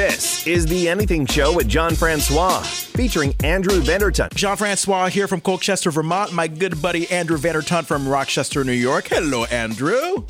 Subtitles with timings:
[0.00, 4.32] This is the Anything Show with Jon Francois, featuring Andrew Vandertunt.
[4.32, 6.32] Jean Francois here from Colchester, Vermont.
[6.32, 9.08] My good buddy Andrew Vandertunt from Rochester, New York.
[9.08, 10.24] Hello, Andrew.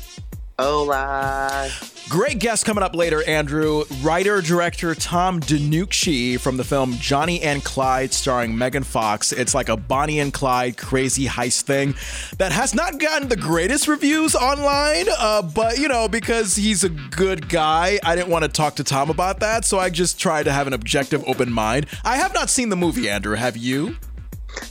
[0.63, 1.71] Hola.
[2.07, 3.83] Great guest coming up later, Andrew.
[4.03, 9.31] Writer director Tom DeNucci from the film Johnny and Clyde, starring Megan Fox.
[9.31, 11.95] It's like a Bonnie and Clyde crazy heist thing
[12.37, 15.07] that has not gotten the greatest reviews online.
[15.17, 18.83] Uh, but you know, because he's a good guy, I didn't want to talk to
[18.83, 21.87] Tom about that, so I just tried to have an objective, open mind.
[22.05, 23.35] I have not seen the movie, Andrew.
[23.35, 23.95] Have you?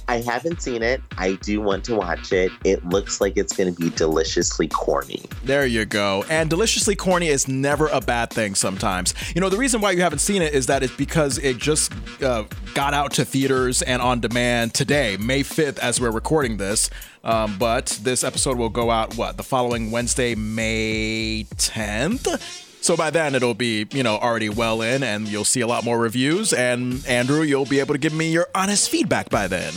[0.09, 1.01] I haven't seen it.
[1.17, 2.51] I do want to watch it.
[2.65, 5.23] It looks like it's going to be deliciously corny.
[5.45, 6.25] There you go.
[6.29, 9.15] And deliciously corny is never a bad thing sometimes.
[9.35, 11.93] You know, the reason why you haven't seen it is that it's because it just
[12.23, 12.45] uh,
[12.75, 16.91] got out to theaters and on demand today, May 5th, as we're recording this.
[17.23, 22.70] Um, but this episode will go out, what, the following Wednesday, May 10th?
[22.83, 25.85] So by then it'll be, you know, already well in and you'll see a lot
[25.85, 26.53] more reviews.
[26.53, 29.73] And Andrew, you'll be able to give me your honest feedback by then.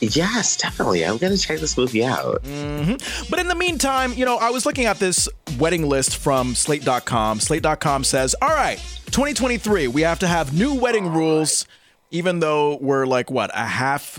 [0.00, 1.04] Yes, definitely.
[1.04, 2.42] I'm going to check this movie out.
[2.42, 3.30] Mm-hmm.
[3.30, 7.40] But in the meantime, you know, I was looking at this wedding list from slate.com.
[7.40, 11.66] Slate.com says, all right, 2023, we have to have new wedding rules,
[12.10, 14.18] even though we're like, what, a half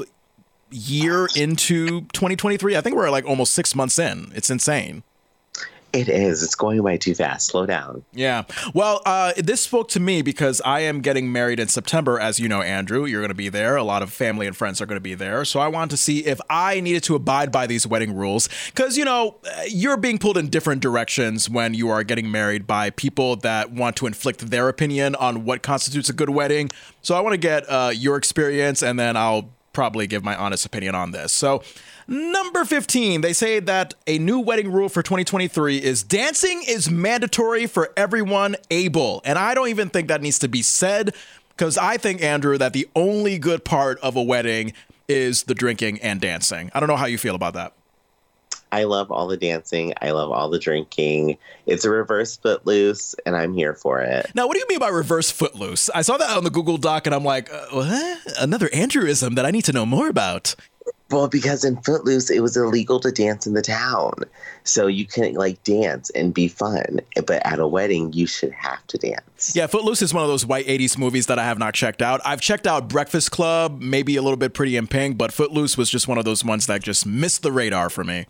[0.71, 2.75] year into 2023?
[2.75, 4.31] I think we're like almost six months in.
[4.33, 5.03] It's insane.
[5.97, 6.43] It is.
[6.43, 7.47] It's going by too fast.
[7.47, 8.03] Slow down.
[8.13, 8.43] Yeah.
[8.75, 12.47] Well, uh, this spoke to me because I am getting married in September, as you
[12.47, 13.05] know, Andrew.
[13.05, 13.75] You're going to be there.
[13.77, 15.43] A lot of family and friends are going to be there.
[15.43, 18.47] So I wanted to see if I needed to abide by these wedding rules.
[18.67, 22.91] Because, you know, you're being pulled in different directions when you are getting married by
[22.91, 26.69] people that want to inflict their opinion on what constitutes a good wedding.
[27.01, 30.63] So I want to get uh, your experience and then I'll probably give my honest
[30.63, 31.31] opinion on this.
[31.31, 31.63] So,
[32.07, 37.67] Number 15, they say that a new wedding rule for 2023 is dancing is mandatory
[37.67, 39.21] for everyone able.
[39.25, 41.13] And I don't even think that needs to be said
[41.49, 44.71] because I think, Andrew, that the only good part of a wedding
[45.09, 46.71] is the drinking and dancing.
[46.73, 47.73] I don't know how you feel about that.
[48.71, 49.93] I love all the dancing.
[50.01, 51.37] I love all the drinking.
[51.65, 54.31] It's a reverse footloose, and I'm here for it.
[54.35, 55.89] Now, what do you mean by reverse footloose?
[55.95, 58.19] I saw that on the Google Doc, and I'm like, uh, what?
[58.39, 60.55] Another Andrewism that I need to know more about.
[61.09, 64.13] Well, because in Footloose, it was illegal to dance in the town.
[64.63, 66.99] So you couldn't like dance and be fun.
[67.25, 69.55] But at a wedding, you should have to dance.
[69.55, 72.19] Yeah, Footloose is one of those white 80s movies that I have not checked out.
[72.25, 75.89] I've checked out Breakfast Club, maybe a little bit Pretty in Pink, but Footloose was
[75.89, 78.25] just one of those ones that just missed the radar for me.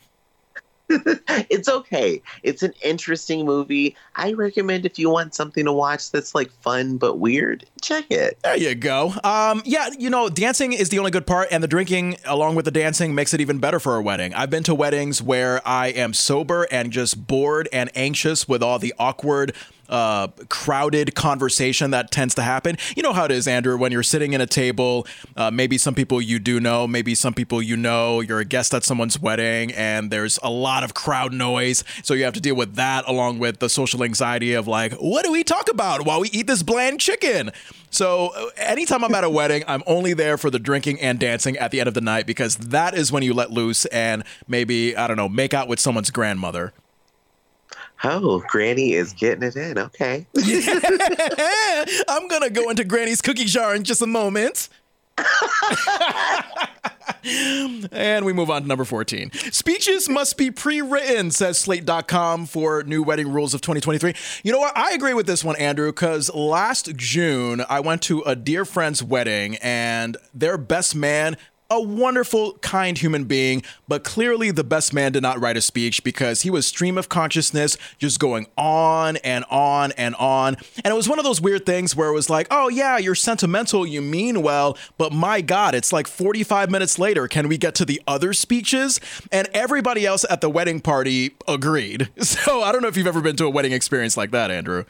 [1.50, 2.22] it's okay.
[2.44, 3.96] It's an interesting movie.
[4.16, 8.38] I recommend if you want something to watch that's like fun but weird, check it.
[8.44, 9.14] There you go.
[9.24, 12.66] Um, yeah, you know, dancing is the only good part, and the drinking along with
[12.66, 14.34] the dancing makes it even better for a wedding.
[14.34, 18.80] I've been to weddings where I am sober and just bored and anxious with all
[18.80, 19.54] the awkward
[19.90, 22.78] uh, crowded conversation that tends to happen.
[22.96, 25.96] You know how it is, Andrew, when you're sitting in a table, uh, maybe some
[25.96, 29.72] people you do know, maybe some people you know, you're a guest at someone's wedding,
[29.74, 31.84] and there's a lot of crowd noise.
[32.04, 35.26] So you have to deal with that along with the social anxiety of like, what
[35.26, 37.52] do we talk about while we eat this bland chicken?
[37.90, 41.58] So uh, anytime I'm at a wedding, I'm only there for the drinking and dancing
[41.58, 44.96] at the end of the night because that is when you let loose and maybe,
[44.96, 46.74] I don't know, make out with someone's grandmother.
[48.04, 49.78] Oh, Granny is getting it in.
[49.78, 50.26] Okay.
[52.08, 54.70] I'm going to go into Granny's cookie jar in just a moment.
[57.92, 59.32] and we move on to number 14.
[59.52, 64.14] Speeches must be pre written, says Slate.com for new wedding rules of 2023.
[64.44, 64.78] You know what?
[64.78, 69.02] I agree with this one, Andrew, because last June I went to a dear friend's
[69.02, 71.38] wedding and their best man
[71.70, 76.04] a wonderful, kind human being, but clearly the best man did not write a speech
[76.04, 80.56] because he was stream of consciousness, just going on and on and on.
[80.84, 83.16] And it was one of those weird things where it was like, oh, yeah, you're
[83.16, 87.28] sentimental, you mean well, but my God, it's like 45 minutes later.
[87.28, 89.00] Can we get to the other speeches?
[89.32, 92.10] And everybody else at the wedding party agreed.
[92.28, 94.84] So I don't know if you've ever been to a wedding experience like that, Andrew.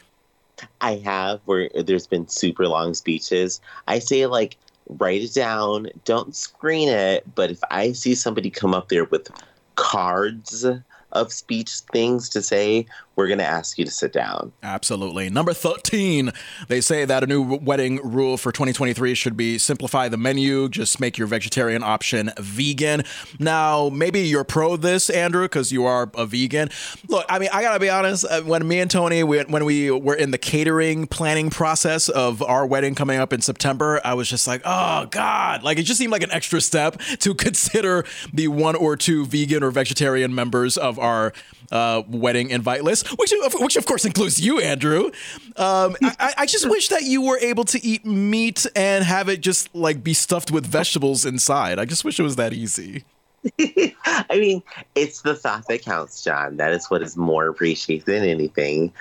[0.80, 3.60] I have, where there's been super long speeches.
[3.86, 4.56] I say, like,
[4.88, 7.24] write it down, don't screen it.
[7.34, 9.30] But if I see somebody come up there with
[9.76, 10.66] cards
[11.12, 12.86] of speech things to say,
[13.18, 14.52] we're going to ask you to sit down.
[14.62, 15.28] Absolutely.
[15.28, 16.30] Number 13,
[16.68, 21.00] they say that a new wedding rule for 2023 should be simplify the menu, just
[21.00, 23.02] make your vegetarian option vegan.
[23.40, 26.68] Now, maybe you're pro this, Andrew, because you are a vegan.
[27.08, 29.90] Look, I mean, I got to be honest, uh, when me and Tony, when we
[29.90, 34.30] were in the catering planning process of our wedding coming up in September, I was
[34.30, 35.64] just like, oh, God.
[35.64, 39.64] Like, it just seemed like an extra step to consider the one or two vegan
[39.64, 41.32] or vegetarian members of our
[41.70, 45.10] uh, wedding invite list, which which of course includes you, Andrew.
[45.56, 49.40] Um, I, I just wish that you were able to eat meat and have it
[49.40, 51.78] just like be stuffed with vegetables inside.
[51.78, 53.04] I just wish it was that easy.
[53.58, 54.62] I mean,
[54.94, 56.56] it's the thought that counts, Jon.
[56.56, 58.92] That is what is more appreciated than anything.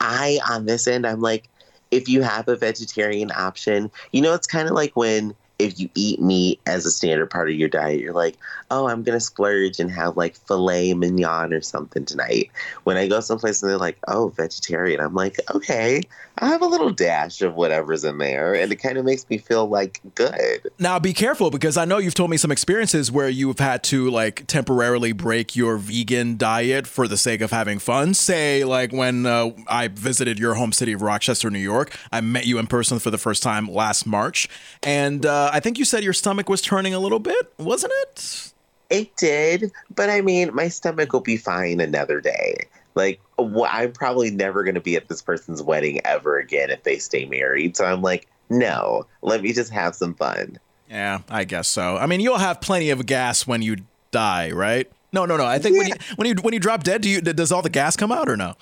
[0.00, 1.48] I, on this end, I'm like,
[1.90, 5.88] if you have a vegetarian option, you know, it's kind of like when if you
[5.94, 8.36] eat meat as a standard part of your diet, you're like,
[8.70, 12.50] oh, I'm gonna splurge and have like filet mignon or something tonight.
[12.84, 16.02] When I go someplace and they're like, oh, vegetarian, I'm like, okay,
[16.38, 19.38] I have a little dash of whatever's in there, and it kind of makes me
[19.38, 20.70] feel like good.
[20.78, 24.10] Now, be careful because I know you've told me some experiences where you've had to
[24.10, 28.12] like temporarily break your vegan diet for the sake of having fun.
[28.12, 32.44] Say, like when uh, I visited your home city of Rochester, New York, I met
[32.44, 34.46] you in person for the first time last March,
[34.82, 37.92] and uh, Uh, I think you said your stomach was turning a little bit, wasn't
[38.02, 38.52] it?
[38.90, 42.66] It did, but I mean, my stomach will be fine another day.
[42.96, 46.98] Like, I'm probably never going to be at this person's wedding ever again if they
[46.98, 47.76] stay married.
[47.76, 50.58] So I'm like, no, let me just have some fun.
[50.90, 51.96] Yeah, I guess so.
[51.96, 53.76] I mean, you'll have plenty of gas when you
[54.10, 54.90] die, right?
[55.12, 55.44] No, no, no.
[55.44, 55.78] I think yeah.
[55.78, 58.10] when you when you when you drop dead, do you does all the gas come
[58.10, 58.54] out or no?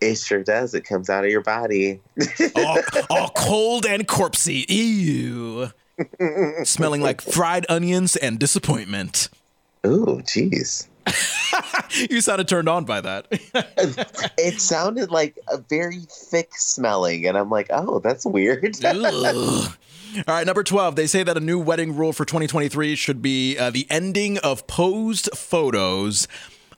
[0.00, 0.74] It sure does.
[0.74, 2.00] It comes out of your body.
[2.56, 2.78] all,
[3.10, 4.68] all cold and corpsey.
[4.68, 5.70] Ew.
[6.64, 9.28] Smelling like fried onions and disappointment.
[9.84, 10.88] Oh, jeez.
[12.10, 13.26] you sounded turned on by that.
[14.38, 18.76] it sounded like a very thick smelling, and I'm like, oh, that's weird.
[18.84, 20.96] All right, number 12.
[20.96, 24.66] They say that a new wedding rule for 2023 should be uh, the ending of
[24.66, 26.26] posed photos.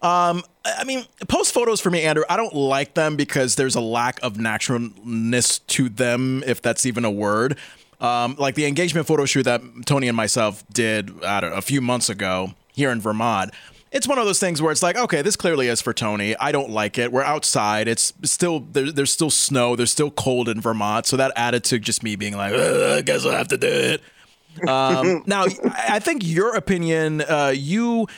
[0.03, 3.81] Um, I mean, post photos for me, Andrew, I don't like them because there's a
[3.81, 7.57] lack of naturalness to them, if that's even a word.
[8.01, 11.63] Um, like the engagement photo shoot that Tony and myself did, I don't know, a
[11.63, 13.53] few months ago here in Vermont
[13.91, 16.37] it's one of those things where it's like, okay, this clearly is for Tony.
[16.37, 17.11] I don't like it.
[17.11, 17.89] We're outside.
[17.89, 19.77] It's still there, there's still snow.
[19.77, 21.07] There's still cold in Vermont.
[21.07, 24.03] So that added to just me being like, I guess I have to do it.
[24.69, 28.09] Um, now, I think your opinion, uh, you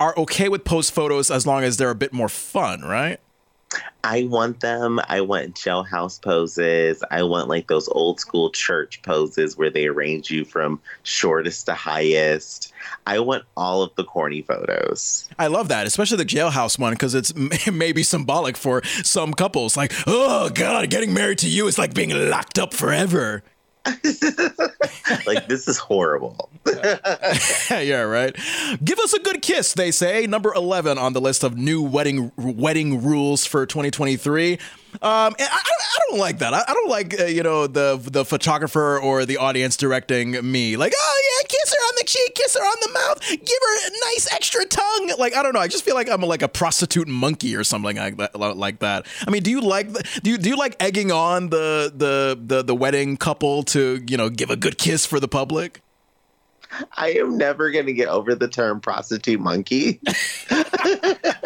[0.00, 3.20] are okay with post photos as long as they're a bit more fun, right?
[4.04, 5.00] I want them.
[5.08, 7.02] I want jailhouse poses.
[7.10, 11.74] I want like those old school church poses where they arrange you from shortest to
[11.74, 12.72] highest.
[13.06, 15.28] I want all of the corny photos.
[15.38, 17.34] I love that, especially the jailhouse one because it's
[17.70, 19.76] maybe symbolic for some couples.
[19.76, 23.42] Like, oh God, getting married to you is like being locked up forever.
[25.26, 26.50] like this is horrible.
[27.70, 28.36] yeah, right.
[28.84, 30.26] Give us a good kiss, they say.
[30.26, 34.58] Number 11 on the list of new wedding wedding rules for 2023.
[34.94, 36.54] Um, I, I, don't like that.
[36.54, 40.76] I, I don't like uh, you know the the photographer or the audience directing me.
[40.76, 43.88] Like, oh yeah, kiss her on the cheek, kiss her on the mouth, give her
[43.88, 45.12] a nice extra tongue.
[45.18, 45.60] Like, I don't know.
[45.60, 48.38] I just feel like I'm like a prostitute monkey or something like that.
[48.38, 49.06] Like that.
[49.26, 49.92] I mean, do you like
[50.22, 54.16] do you do you like egging on the the the the wedding couple to you
[54.16, 55.82] know give a good kiss for the public?
[56.96, 60.00] I am never going to get over the term prostitute monkey.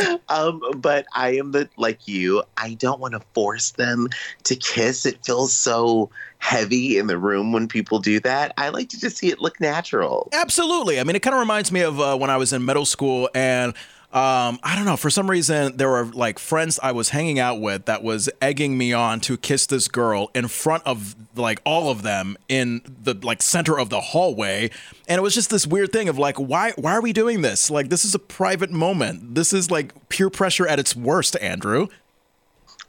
[0.28, 2.42] um, but I am the like you.
[2.56, 4.08] I don't want to force them
[4.44, 5.06] to kiss.
[5.06, 8.52] It feels so heavy in the room when people do that.
[8.56, 10.28] I like to just see it look natural.
[10.32, 10.98] Absolutely.
[10.98, 13.30] I mean, it kind of reminds me of uh, when I was in middle school
[13.34, 13.74] and
[14.12, 14.98] um, I don't know.
[14.98, 18.76] For some reason, there were like friends I was hanging out with that was egging
[18.76, 23.14] me on to kiss this girl in front of like all of them in the
[23.22, 24.70] like center of the hallway,
[25.08, 27.70] and it was just this weird thing of like, why why are we doing this?
[27.70, 29.34] Like, this is a private moment.
[29.34, 31.88] This is like peer pressure at its worst, Andrew.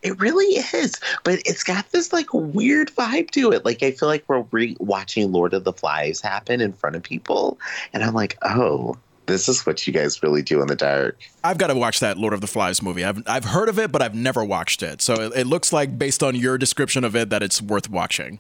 [0.02, 3.64] It really is, but it's got this like weird vibe to it.
[3.64, 7.04] Like I feel like we're re- watching Lord of the Flies happen in front of
[7.04, 7.58] people,
[7.94, 11.20] and I'm like, oh, this is what you guys really do in the dark.
[11.44, 13.04] I've got to watch that Lord of the Flies movie.
[13.04, 15.02] I've I've heard of it, but I've never watched it.
[15.02, 18.40] So it, it looks like, based on your description of it, that it's worth watching.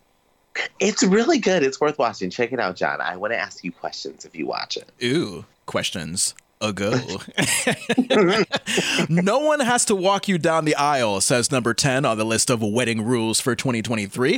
[0.79, 1.63] It's really good.
[1.63, 2.29] It's worth watching.
[2.29, 3.01] Check it out, Jon.
[3.01, 4.89] I want to ask you questions if you watch it.
[5.03, 6.99] Ooh, questions ago.
[9.09, 12.49] no one has to walk you down the aisle, says number 10 on the list
[12.49, 14.33] of wedding rules for 2023.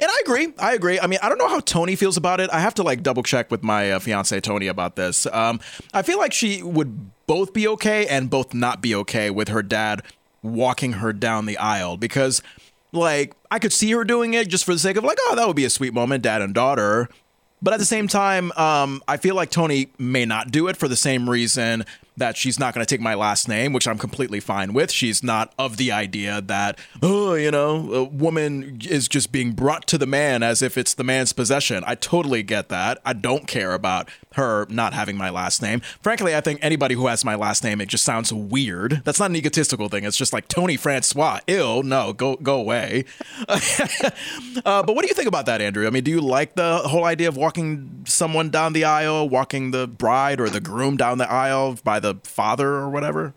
[0.00, 0.52] And I agree.
[0.58, 1.00] I agree.
[1.00, 2.48] I mean, I don't know how Tony feels about it.
[2.50, 5.26] I have to like double check with my uh, fiance Tony about this.
[5.26, 5.60] Um,
[5.92, 9.62] I feel like she would both be okay and both not be okay with her
[9.62, 10.02] dad
[10.42, 12.42] walking her down the aisle because
[12.92, 15.46] like I could see her doing it just for the sake of like, oh, that
[15.46, 17.08] would be a sweet moment, dad and daughter.
[17.62, 20.88] But at the same time, um, I feel like Tony may not do it for
[20.88, 21.84] the same reason
[22.16, 24.90] that she's not going to take my last name, which I'm completely fine with.
[24.90, 29.86] She's not of the idea that, oh, you know, a woman is just being brought
[29.88, 31.82] to the man as if it's the man's possession.
[31.86, 32.98] I totally get that.
[33.04, 35.80] I don't care about her not having my last name.
[36.02, 39.02] Frankly, I think anybody who has my last name, it just sounds weird.
[39.04, 40.04] That's not an egotistical thing.
[40.04, 41.40] It's just like Tony Francois.
[41.46, 43.04] Ill, no, go go away.
[43.48, 43.62] uh,
[44.64, 45.86] but what do you think about that, Andrew?
[45.86, 49.70] I mean, do you like the whole idea of walking someone down the aisle, walking
[49.70, 53.34] the bride or the groom down the aisle by the father or whatever?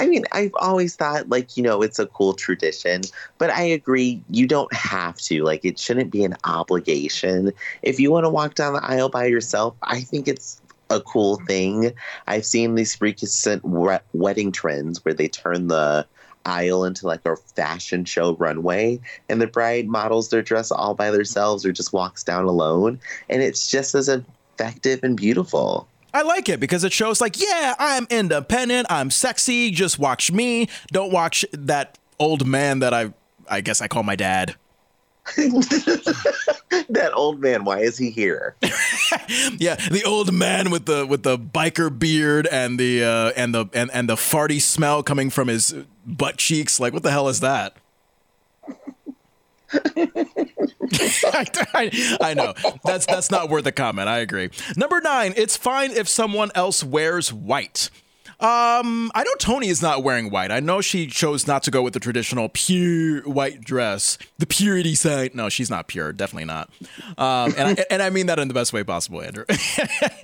[0.00, 3.02] I mean, I've always thought, like, you know, it's a cool tradition,
[3.38, 5.42] but I agree, you don't have to.
[5.42, 7.52] Like, it shouldn't be an obligation.
[7.82, 11.40] If you want to walk down the aisle by yourself, I think it's a cool
[11.46, 11.92] thing.
[12.28, 16.06] I've seen these recent wedding trends where they turn the
[16.46, 21.10] aisle into like a fashion show runway and the bride models their dress all by
[21.10, 25.86] themselves or just walks down alone and it's just as effective and beautiful
[26.18, 30.68] I like it because it shows like, yeah, I'm independent, I'm sexy, just watch me.
[30.88, 33.12] Don't watch that old man that I
[33.48, 34.56] I guess I call my dad.
[35.36, 38.56] that old man, why is he here?
[39.58, 43.66] yeah, the old man with the with the biker beard and the uh, and the
[43.72, 45.72] and, and the farty smell coming from his
[46.04, 46.80] butt cheeks.
[46.80, 47.76] Like, what the hell is that?
[49.72, 54.08] I, I, know that's that's not worth a comment.
[54.08, 54.50] I agree.
[54.76, 57.90] Number nine, it's fine if someone else wears white.
[58.40, 60.52] Um, I know Tony is not wearing white.
[60.52, 64.94] I know she chose not to go with the traditional pure white dress, the purity
[64.94, 65.34] side.
[65.34, 66.12] No, she's not pure.
[66.12, 66.70] Definitely not.
[67.18, 69.44] Um, and I, and I mean that in the best way possible, Andrew.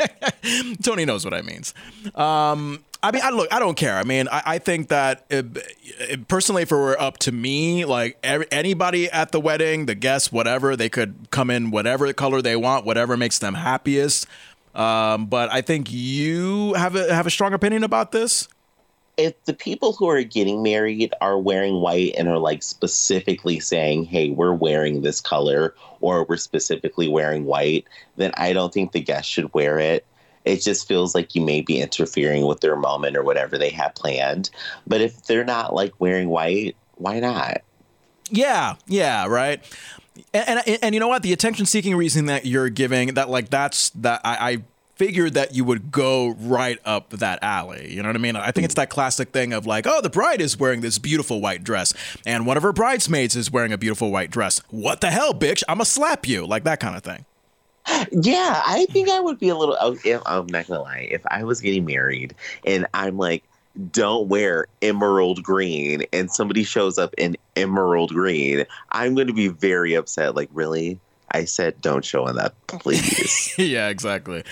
[0.82, 1.74] Tony knows what I means.
[2.14, 3.98] Um, I mean, I look, I don't care.
[3.98, 5.46] I mean, I, I think that it,
[5.98, 9.94] it, personally, if it were up to me, like every, anybody at the wedding, the
[9.96, 14.26] guests, whatever, they could come in whatever color they want, whatever makes them happiest.
[14.74, 18.48] Um, but I think you have a have a strong opinion about this.
[19.16, 24.04] If the people who are getting married are wearing white and are like specifically saying,
[24.04, 29.00] "Hey, we're wearing this color," or we're specifically wearing white, then I don't think the
[29.00, 30.04] guests should wear it
[30.44, 33.94] it just feels like you may be interfering with their moment or whatever they have
[33.94, 34.50] planned.
[34.86, 37.62] But if they're not like wearing white, why not?
[38.30, 39.62] Yeah, yeah, right.
[40.32, 41.22] And, and, and you know what?
[41.22, 44.62] The attention seeking reason that you're giving that like that's that I, I
[44.96, 47.92] figured that you would go right up that alley.
[47.92, 48.36] You know what I mean?
[48.36, 51.40] I think it's that classic thing of like, oh, the bride is wearing this beautiful
[51.40, 51.92] white dress,
[52.24, 54.60] and one of her bridesmaids is wearing a beautiful white dress.
[54.70, 55.62] What the hell, bitch?
[55.68, 57.24] I'm gonna slap you, like that kind of thing.
[58.12, 59.76] Yeah, I think I would be a little.
[59.80, 61.08] Oh, I'm not gonna lie.
[61.10, 63.44] If I was getting married and I'm like,
[63.90, 69.48] don't wear emerald green, and somebody shows up in emerald green, I'm going to be
[69.48, 70.34] very upset.
[70.34, 71.00] Like, really?
[71.30, 73.54] I said, don't show in that, please.
[73.58, 74.44] yeah, exactly.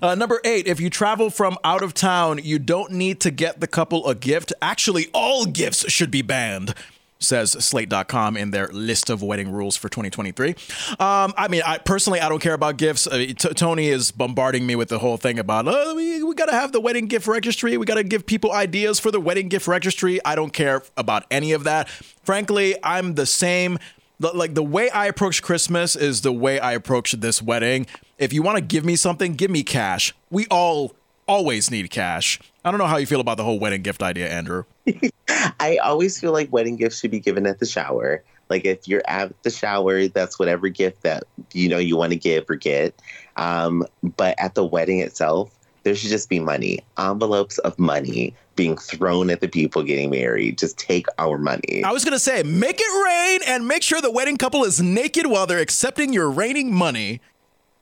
[0.00, 3.60] Uh, number eight, if you travel from out of town, you don't need to get
[3.60, 4.52] the couple a gift.
[4.62, 6.74] Actually, all gifts should be banned
[7.20, 10.50] says slate.com in their list of wedding rules for 2023.
[10.98, 13.06] Um, I mean, I personally, I don't care about gifts.
[13.06, 16.46] Uh, t- Tony is bombarding me with the whole thing about, oh, we, we got
[16.46, 17.76] to have the wedding gift registry.
[17.76, 20.24] We got to give people ideas for the wedding gift registry.
[20.24, 21.88] I don't care about any of that.
[21.88, 23.78] Frankly, I'm the same.
[24.18, 27.86] Like the way I approach Christmas is the way I approach this wedding.
[28.18, 30.14] If you want to give me something, give me cash.
[30.30, 30.94] We all
[31.26, 32.38] always need cash.
[32.64, 34.64] I don't know how you feel about the whole wedding gift idea, Andrew.
[35.60, 38.22] I always feel like wedding gifts should be given at the shower.
[38.48, 41.24] Like if you're at the shower, that's whatever gift that
[41.54, 42.94] you know you want to give or get.
[43.36, 48.76] Um, but at the wedding itself, there should just be money, envelopes of money being
[48.76, 50.58] thrown at the people getting married.
[50.58, 51.82] Just take our money.
[51.84, 55.26] I was gonna say, make it rain and make sure the wedding couple is naked
[55.26, 57.20] while they're accepting your raining money.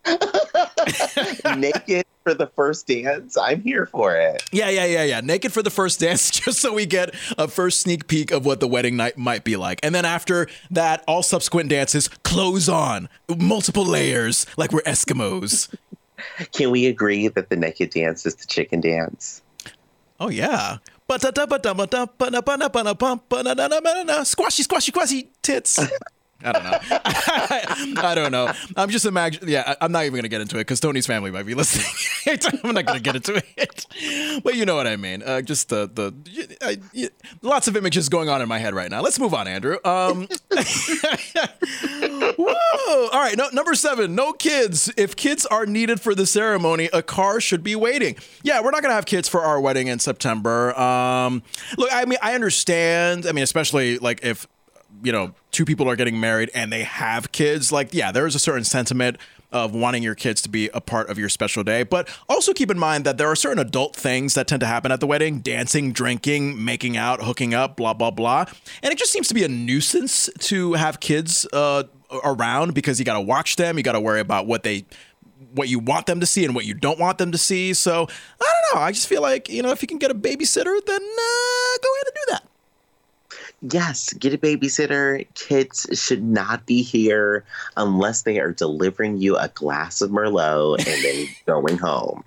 [1.56, 3.36] naked for the first dance.
[3.36, 4.42] I'm here for it.
[4.52, 5.20] Yeah, yeah, yeah, yeah.
[5.20, 8.60] Naked for the first dance, just so we get a first sneak peek of what
[8.60, 9.80] the wedding night might be like.
[9.82, 15.74] And then after that, all subsequent dances, clothes on, multiple layers, like we're Eskimos.
[16.52, 19.42] Can we agree that the naked dance is the chicken dance?
[20.20, 20.78] Oh yeah.
[24.24, 25.78] Squashy, squashy, squashy tits.
[26.44, 26.78] I don't know.
[28.02, 28.52] I don't know.
[28.76, 29.48] I'm just imagining.
[29.48, 31.86] Yeah, I'm not even going to get into it because Tony's family might be listening.
[32.64, 34.40] I'm not going to get into it.
[34.44, 35.24] But you know what I mean.
[35.24, 36.14] Uh, just the the
[36.62, 37.08] I, I,
[37.42, 39.02] lots of images going on in my head right now.
[39.02, 39.78] Let's move on, Andrew.
[39.84, 40.28] Um,
[42.38, 43.08] whoa!
[43.12, 44.14] All right, no, number seven.
[44.14, 44.92] No kids.
[44.96, 48.14] If kids are needed for the ceremony, a car should be waiting.
[48.44, 50.78] Yeah, we're not going to have kids for our wedding in September.
[50.78, 51.42] Um,
[51.76, 53.26] look, I mean, I understand.
[53.26, 54.46] I mean, especially like if
[55.02, 58.34] you know, two people are getting married and they have kids, like, yeah, there is
[58.34, 59.18] a certain sentiment
[59.50, 61.82] of wanting your kids to be a part of your special day.
[61.82, 64.92] But also keep in mind that there are certain adult things that tend to happen
[64.92, 68.44] at the wedding dancing, drinking, making out, hooking up, blah, blah, blah.
[68.82, 71.84] And it just seems to be a nuisance to have kids uh,
[72.24, 74.84] around because you got to watch them, you got to worry about what they
[75.54, 77.72] what you want them to see and what you don't want them to see.
[77.72, 78.04] So I
[78.72, 78.82] don't know.
[78.82, 81.94] I just feel like you know if you can get a babysitter, then uh, go
[81.94, 82.48] ahead and do that.
[83.60, 85.26] Yes, get a babysitter.
[85.34, 87.44] Kids should not be here
[87.76, 92.22] unless they are delivering you a glass of Merlot and then going home.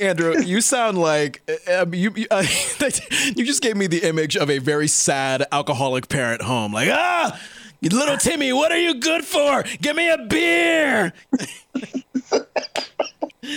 [0.00, 1.42] Andrew, you sound like
[1.72, 2.44] um, you you, uh,
[3.34, 6.72] you just gave me the image of a very sad alcoholic parent home.
[6.72, 7.40] Like, ah,
[7.82, 9.64] little Timmy, what are you good for?
[9.80, 11.12] Give me a beer.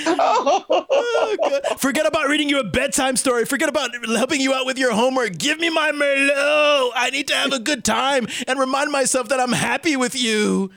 [0.08, 3.46] oh, Forget about reading you a bedtime story.
[3.46, 5.38] Forget about helping you out with your homework.
[5.38, 6.92] Give me my Merlot.
[6.96, 10.72] I need to have a good time and remind myself that I'm happy with you.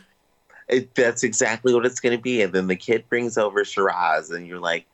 [0.69, 2.43] It, that's exactly what it's going to be.
[2.43, 4.87] And then the kid brings over Shiraz, and you're like,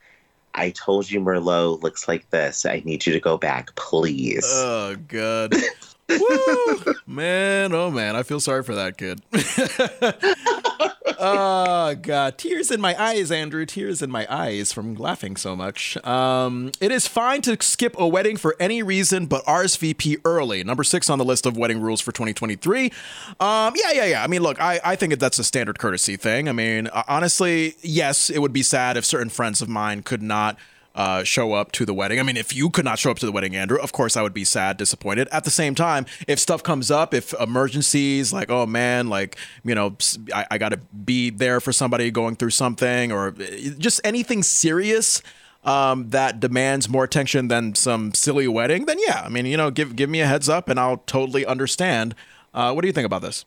[0.55, 2.67] I told you Merlot looks like this.
[2.67, 4.45] I need you to go back, please.
[4.47, 5.55] Oh, God.
[6.11, 6.95] Woo!
[7.07, 9.23] Man, oh man, I feel sorry for that kid.
[11.21, 13.67] oh god, tears in my eyes, Andrew.
[13.67, 15.97] Tears in my eyes from laughing so much.
[16.05, 20.65] Um, it is fine to skip a wedding for any reason, but RSVP early.
[20.65, 22.87] Number six on the list of wedding rules for 2023.
[22.87, 24.25] Um, yeah, yeah, yeah.
[24.25, 26.49] I mean, look, I, I think that's a standard courtesy thing.
[26.49, 30.57] I mean, honestly, yes, it would be sad if certain friends of mine could not
[31.01, 32.21] uh, show up to the wedding.
[32.21, 34.23] I mean, if you could not show up to the wedding, Andrew, of course I
[34.23, 35.29] would be sad, disappointed.
[35.33, 39.75] At the same time, if stuff comes up, if emergencies, like, oh man, like, you
[39.75, 39.97] know,
[40.35, 44.43] I, I got to be there for somebody going through something or eh, just anything
[44.43, 45.23] serious
[45.65, 49.71] um, that demands more attention than some silly wedding, then yeah, I mean, you know,
[49.71, 52.15] give give me a heads up and I'll totally understand.
[52.53, 53.47] Uh, what do you think about this?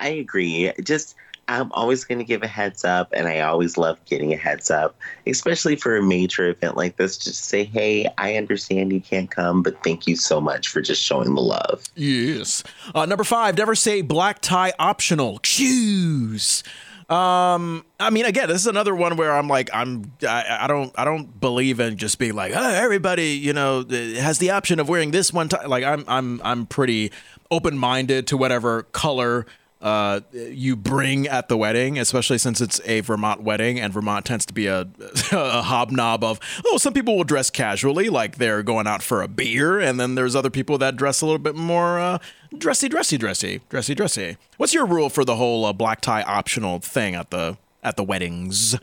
[0.00, 0.72] I agree.
[0.82, 1.14] Just
[1.48, 4.70] I'm always going to give a heads up, and I always love getting a heads
[4.70, 7.16] up, especially for a major event like this.
[7.16, 11.02] Just say, hey, I understand you can't come, but thank you so much for just
[11.02, 11.84] showing the love.
[11.94, 12.64] Yes.
[12.94, 15.38] Uh, number five, never say black tie optional.
[15.38, 16.64] Choose.
[17.08, 20.92] Um, I mean, again, this is another one where I'm like, I'm, I, I don't,
[20.98, 24.88] I don't believe in just being like, oh, everybody, you know, has the option of
[24.88, 25.66] wearing this one tie.
[25.66, 27.12] Like, I'm, I'm, I'm pretty
[27.48, 29.46] open minded to whatever color
[29.80, 34.46] uh, you bring at the wedding, especially since it's a Vermont wedding, and Vermont tends
[34.46, 34.80] to be a,
[35.32, 39.28] a hobnob of oh, some people will dress casually, like they're going out for a
[39.28, 42.18] beer, and then there's other people that dress a little bit more uh,
[42.56, 44.36] dressy, dressy, dressy, dressy, dressy.
[44.56, 48.04] What's your rule for the whole uh, black tie optional thing at the at the
[48.04, 48.76] weddings?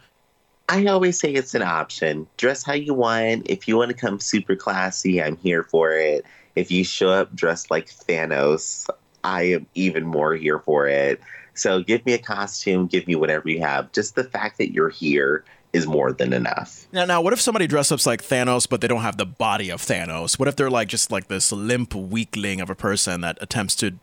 [0.69, 2.27] I always say it's an option.
[2.37, 3.49] Dress how you want.
[3.49, 6.25] If you want to come super classy, I'm here for it.
[6.55, 8.87] If you show up dressed like Thanos,
[9.23, 11.21] I am even more here for it.
[11.53, 13.91] So give me a costume, give me whatever you have.
[13.91, 16.87] Just the fact that you're here is more than enough.
[16.91, 19.69] Now, now, what if somebody dresses up like Thanos, but they don't have the body
[19.69, 20.37] of Thanos?
[20.37, 23.97] What if they're like just like this limp weakling of a person that attempts to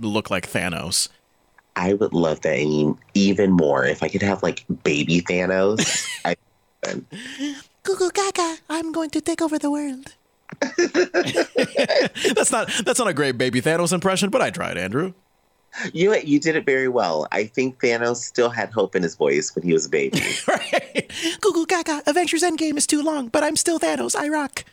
[0.00, 1.08] look like Thanos?
[1.76, 2.58] I would love that
[3.14, 3.86] even more.
[3.86, 6.36] If I could have like baby Thanos, I.
[7.84, 8.56] Goo gaga!
[8.68, 10.14] I'm going to take over the world.
[12.34, 15.14] that's not that's not a great baby Thanos impression, but I tried, Andrew.
[15.92, 17.26] You you did it very well.
[17.32, 20.20] I think Thanos still had hope in his voice when he was a baby.
[20.48, 21.10] right.
[21.40, 24.14] Google Gaga, Avengers Endgame is too long, but I'm still Thanos.
[24.14, 24.64] I rock.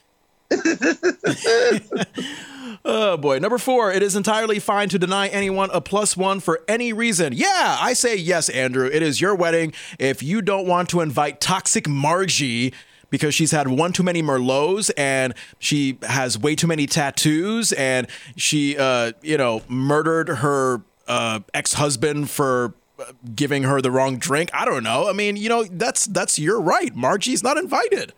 [2.83, 3.39] oh boy.
[3.39, 7.33] Number four, it is entirely fine to deny anyone a plus one for any reason.
[7.33, 8.89] Yeah, I say yes, Andrew.
[8.91, 9.73] It is your wedding.
[9.99, 12.73] If you don't want to invite toxic Margie
[13.09, 18.07] because she's had one too many Merlots and she has way too many tattoos and
[18.35, 24.17] she, uh, you know, murdered her uh, ex husband for uh, giving her the wrong
[24.17, 24.49] drink.
[24.53, 25.09] I don't know.
[25.09, 26.95] I mean, you know, that's that's your right.
[26.95, 28.13] Margie's not invited.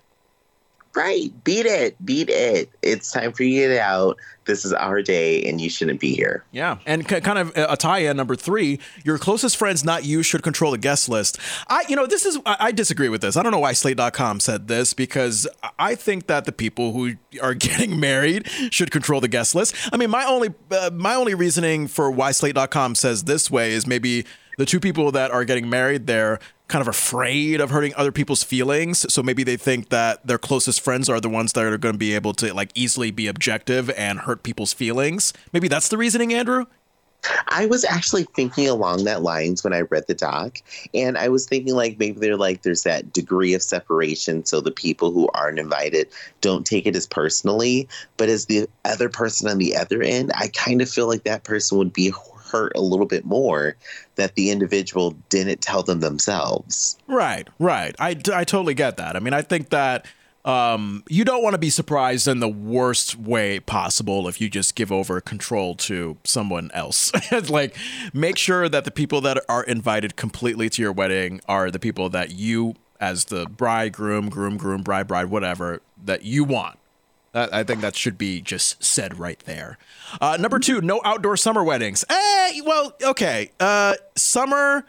[0.93, 1.32] Right.
[1.43, 2.04] Beat it.
[2.06, 2.69] Beat it.
[2.82, 4.17] It's time for you to get out.
[4.45, 6.43] This is our day and you shouldn't be here.
[6.51, 6.80] Yeah.
[6.86, 10.43] And c- kind of a tie in number three your closest friends, not you, should
[10.43, 11.39] control the guest list.
[11.67, 13.38] I, you know, this is, I, I disagree with this.
[13.38, 15.47] I don't know why slate.com said this because
[15.80, 19.75] I think that the people who are getting married should control the guest list.
[19.93, 23.88] I mean, my only, uh, my only reasoning for why slate.com says this way is
[23.88, 24.25] maybe
[24.58, 26.39] the two people that are getting married there
[26.71, 29.05] kind of afraid of hurting other people's feelings.
[29.13, 31.99] So maybe they think that their closest friends are the ones that are going to
[31.99, 35.34] be able to like easily be objective and hurt people's feelings.
[35.51, 36.65] Maybe that's the reasoning, Andrew.
[37.49, 40.57] I was actually thinking along that lines when I read the doc,
[40.93, 44.71] and I was thinking like maybe they're like there's that degree of separation, so the
[44.71, 46.07] people who aren't invited
[46.39, 50.47] don't take it as personally, but as the other person on the other end, I
[50.47, 52.10] kind of feel like that person would be
[52.51, 53.75] hurt a little bit more
[54.15, 56.97] that the individual didn't tell them themselves.
[57.07, 57.95] Right, right.
[57.99, 59.15] I, I totally get that.
[59.15, 60.05] I mean, I think that
[60.43, 64.75] um, you don't want to be surprised in the worst way possible if you just
[64.75, 67.11] give over control to someone else.
[67.49, 67.75] like,
[68.13, 72.09] make sure that the people that are invited completely to your wedding are the people
[72.09, 76.79] that you, as the bride, groom, groom, groom, bride, bride, whatever, that you want.
[77.34, 79.78] I think that should be just said right there.
[80.20, 82.04] Uh, number two, no outdoor summer weddings.
[82.10, 83.52] Eh, well, okay.
[83.60, 84.86] Uh, summer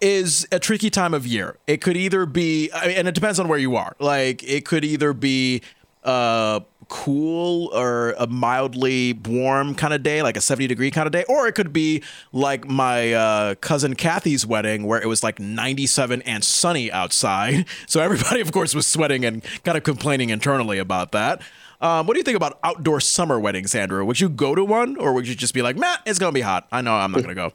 [0.00, 1.56] is a tricky time of year.
[1.68, 3.94] It could either be, I mean, and it depends on where you are.
[4.00, 5.62] Like, it could either be
[6.02, 6.60] uh,
[6.92, 11.24] cool or a mildly warm kind of day, like a 70 degree kind of day,
[11.26, 12.02] or it could be
[12.32, 17.64] like my uh, cousin Kathy's wedding, where it was like 97 and sunny outside.
[17.86, 21.42] So everybody, of course, was sweating and kind of complaining internally about that.
[21.80, 24.04] Um, what do you think about outdoor summer weddings, Andrew?
[24.04, 26.40] Would you go to one, or would you just be like, Matt, it's gonna be
[26.42, 26.68] hot?
[26.70, 27.52] I know I'm not gonna go.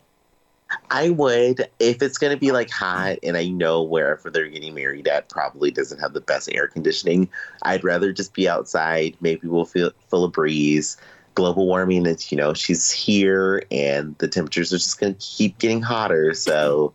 [0.91, 5.07] I would if it's to be like hot and I know wherever they're getting married
[5.07, 7.29] at probably doesn't have the best air conditioning.
[7.63, 9.15] I'd rather just be outside.
[9.21, 10.97] Maybe we'll feel full of breeze.
[11.35, 15.81] Global warming is, you know, she's here and the temperatures are just to keep getting
[15.81, 16.33] hotter.
[16.33, 16.93] So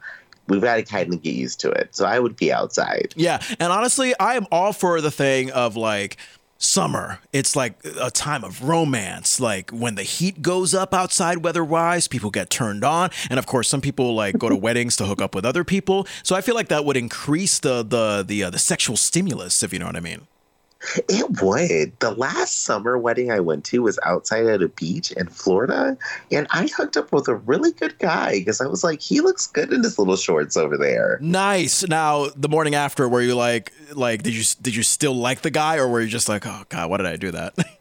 [0.48, 1.94] we've got to kind of get used to it.
[1.94, 3.14] So I would be outside.
[3.16, 3.40] Yeah.
[3.60, 6.16] And honestly, I am all for the thing of like,
[6.62, 7.18] summer.
[7.32, 9.40] It's like a time of romance.
[9.40, 13.10] Like when the heat goes up outside weather wise, people get turned on.
[13.28, 16.06] And of course, some people like go to weddings to hook up with other people.
[16.22, 19.72] So I feel like that would increase the the the uh, the sexual stimulus, if
[19.72, 20.26] you know what I mean.
[21.08, 21.98] It would.
[22.00, 25.96] The last summer wedding I went to was outside at a beach in Florida,
[26.30, 29.46] and I hooked up with a really good guy because I was like, he looks
[29.46, 31.18] good in his little shorts over there.
[31.20, 31.86] Nice.
[31.86, 35.50] Now, the morning after, were you like, like, did you did you still like the
[35.50, 37.54] guy, or were you just like, oh god, why did I do that?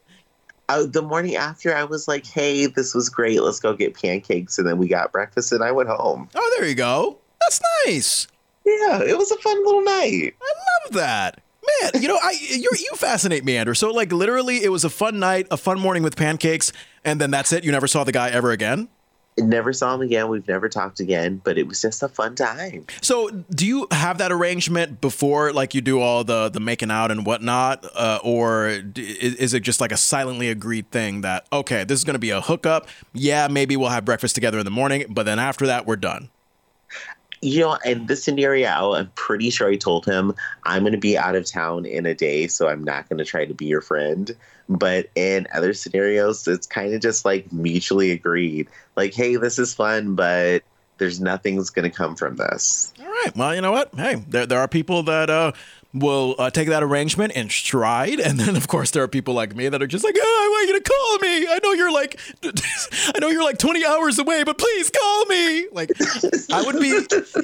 [0.70, 3.42] Uh, the morning after, I was like, hey, this was great.
[3.42, 6.30] Let's go get pancakes, and then we got breakfast, and I went home.
[6.34, 7.18] Oh, there you go.
[7.42, 8.28] That's nice.
[8.66, 10.34] Yeah, it was a fun little night.
[10.42, 10.54] I
[10.86, 11.42] love that.
[11.82, 13.74] Man, you know, I you you fascinate me, Andrew.
[13.74, 16.72] So like literally it was a fun night, a fun morning with pancakes,
[17.04, 17.64] and then that's it.
[17.64, 18.90] You never saw the guy ever again?
[19.38, 20.28] Never saw him again.
[20.28, 22.86] We've never talked again, but it was just a fun time.
[23.02, 27.12] So, do you have that arrangement before, like you do all the the making out
[27.12, 31.86] and whatnot, uh, or d- is it just like a silently agreed thing that okay,
[31.86, 32.88] this is going to be a hookup?
[33.14, 36.30] Yeah, maybe we'll have breakfast together in the morning, but then after that, we're done.
[37.42, 41.18] You know, in this scenario, I'm pretty sure I told him I'm going to be
[41.18, 43.82] out of town in a day, so I'm not going to try to be your
[43.82, 44.36] friend.
[44.70, 48.70] But in other scenarios, it's kind of just like mutually agreed.
[48.96, 50.64] Like, hey, this is fun, but
[50.98, 52.94] there's nothing's going to come from this.
[53.00, 53.36] All right.
[53.36, 53.94] Well, you know what?
[53.96, 55.52] Hey, there, there are people that uh,
[55.94, 58.20] will uh, take that arrangement in stride.
[58.20, 60.50] And then, of course, there are people like me that are just like, oh, I
[60.50, 61.48] want you to call me.
[61.48, 62.20] I know you're like,
[63.16, 65.68] I know you're like 20 hours away, but please call me.
[65.72, 65.92] Like,
[66.52, 67.00] I would be,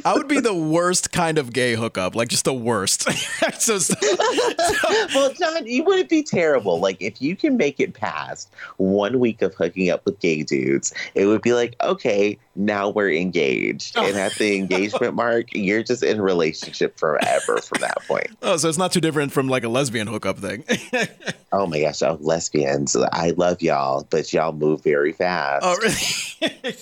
[0.06, 3.02] I would be the worst kind of gay hookup, like just the worst.
[3.60, 3.94] so, so,
[5.16, 6.80] well, Jon, you wouldn't be terrible.
[6.80, 10.94] Like, if you can make it past one week of hooking up with gay dudes,
[11.16, 13.98] it would be like, okay, now we're engaged.
[13.98, 18.28] And at the engagement mark, you're just in relationship forever from that point.
[18.42, 20.64] oh, so it's not too different from like a lesbian hookup thing.
[21.50, 25.64] Oh my gosh, oh, lesbians, I love y'all, but y'all move very fast.
[25.66, 26.76] oh, really?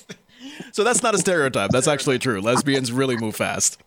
[0.71, 1.69] so that's not a stereotype.
[1.69, 2.41] That's actually true.
[2.41, 3.77] Lesbians really move fast.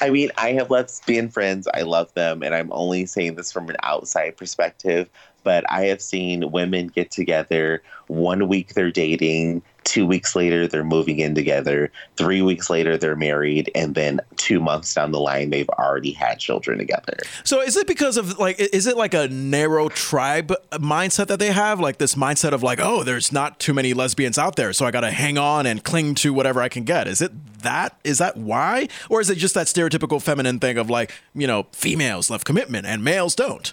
[0.00, 1.66] I mean, I have lesbian friends.
[1.74, 2.42] I love them.
[2.42, 5.08] And I'm only saying this from an outside perspective.
[5.44, 7.82] But I have seen women get together.
[8.06, 9.62] One week they're dating.
[9.84, 11.90] Two weeks later, they're moving in together.
[12.16, 13.70] Three weeks later, they're married.
[13.74, 17.16] And then two months down the line, they've already had children together.
[17.42, 21.50] So is it because of like is it like a narrow tribe mindset that they
[21.50, 24.86] have like this mindset of like oh there's not too many lesbians out there so
[24.86, 27.08] I got to hang on and cling to whatever I can get.
[27.08, 30.90] Is it that is that why or is it just that stereotypical feminine thing of
[30.90, 33.72] like, you know, females love commitment and males don't?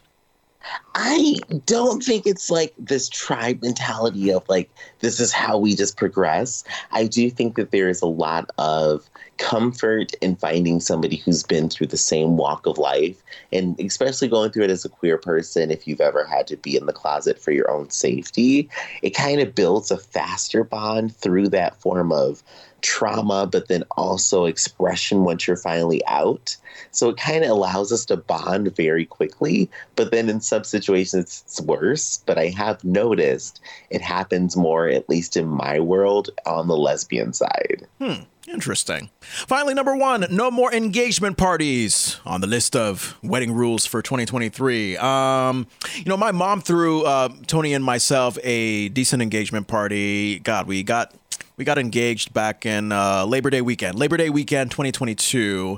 [0.95, 4.69] I don't think it's like this tribe mentality of like,
[4.99, 6.63] this is how we just progress.
[6.91, 11.69] I do think that there is a lot of comfort in finding somebody who's been
[11.69, 13.23] through the same walk of life.
[13.53, 16.75] And especially going through it as a queer person, if you've ever had to be
[16.75, 18.69] in the closet for your own safety,
[19.01, 22.43] it kind of builds a faster bond through that form of
[22.81, 26.55] trauma, but then also expression once you're finally out.
[26.91, 29.69] So it kind of allows us to bond very quickly.
[29.95, 32.23] But then in some situations, it's worse.
[32.25, 37.33] But I have noticed it happens more, at least in my world, on the lesbian
[37.33, 37.87] side.
[37.99, 38.23] Hmm.
[38.51, 39.11] Interesting.
[39.21, 44.97] Finally, number one, no more engagement parties on the list of wedding rules for 2023.
[44.97, 50.39] Um, you know, my mom threw uh, Tony and myself a decent engagement party.
[50.39, 51.13] God, we got
[51.59, 55.77] We got engaged back in uh, Labor Day weekend, Labor Day weekend 2022.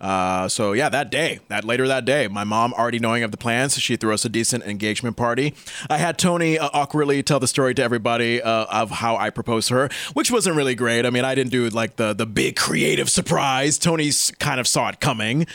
[0.00, 3.36] Uh, so yeah, that day, that later that day, my mom already knowing of the
[3.36, 5.52] plans, she threw us a decent engagement party.
[5.90, 9.66] I had Tony uh, awkwardly tell the story to everybody uh, of how I proposed
[9.66, 11.04] to her, which wasn't really great.
[11.04, 13.78] I mean, I didn't do like the the big creative surprise.
[13.78, 15.48] Tony's kind of saw it coming.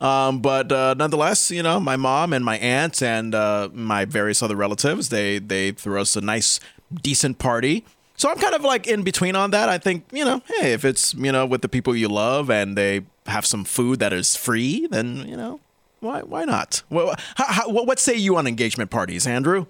[0.00, 4.42] Um, but uh, nonetheless, you know, my mom and my aunt and uh, my various
[4.42, 6.60] other relatives, they they threw us a nice,
[7.02, 7.84] decent party.
[8.18, 9.68] So I'm kind of like in between on that.
[9.68, 12.76] I think, you know, hey, if it's, you know, with the people you love and
[12.76, 15.60] they have some food that is free, then, you know,
[16.00, 16.82] why why not?
[16.90, 19.66] Well, how, how, what say you on engagement parties, Andrew?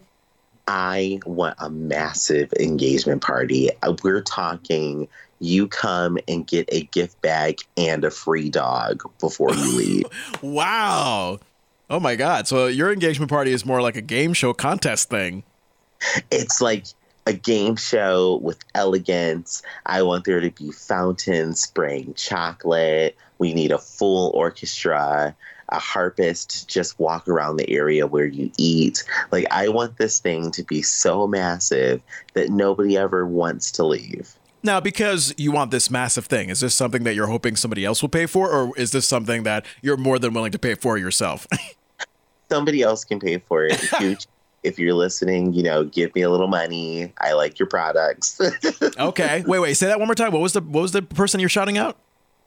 [0.67, 3.71] I want a massive engagement party.
[3.83, 5.09] Uh, We're talking
[5.41, 10.05] you come and get a gift bag and a free dog before you leave.
[10.43, 11.39] Wow.
[11.91, 12.49] Oh my God.
[12.49, 15.43] So your engagement party is more like a game show contest thing.
[16.31, 16.87] it's like
[17.29, 19.63] a game show with elegance.
[19.85, 23.17] I want there to be fountains spraying chocolate.
[23.37, 25.37] We need a full orchestra,
[25.69, 29.05] a harpist to just walk around the area where you eat.
[29.31, 32.01] Like, I want this thing to be so massive
[32.33, 34.35] that nobody ever wants to leave.
[34.63, 38.01] Now, because you want this massive thing, is this something that you're hoping somebody else
[38.01, 40.97] will pay for, or is this something that you're more than willing to pay for
[40.97, 41.47] yourself?
[42.51, 43.73] Somebody else can pay for it.
[43.77, 44.27] Gucci,
[44.63, 47.13] if you're listening, you know, give me a little money.
[47.21, 48.41] I like your products.
[48.99, 49.45] okay.
[49.47, 49.75] Wait, wait.
[49.75, 50.33] Say that one more time.
[50.33, 51.97] What was the what was the person you're shouting out?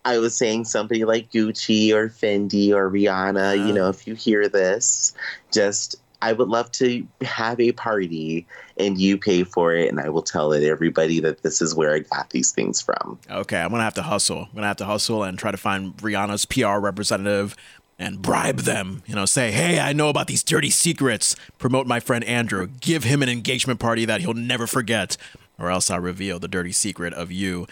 [0.04, 3.76] I was saying somebody like Gucci or Fendi or Rihanna, you Ah.
[3.76, 5.13] know, if you hear this,
[5.52, 8.45] just I would love to have a party
[8.78, 11.93] and you pay for it and I will tell it everybody that this is where
[11.93, 13.19] I got these things from.
[13.30, 14.43] Okay, I'm gonna have to hustle.
[14.50, 17.56] I'm gonna have to hustle and try to find Rihanna's PR representative
[18.02, 19.04] and bribe them.
[19.06, 21.36] You know, say, hey, I know about these dirty secrets.
[21.60, 22.68] Promote my friend Andrew.
[22.82, 25.18] Give him an engagement party that he'll never forget,
[25.60, 27.68] or else I'll reveal the dirty secret of you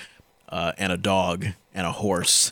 [0.49, 2.51] uh, and a dog and a horse